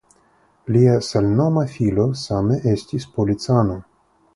[0.75, 3.83] Lia samnoma filo same estis policano.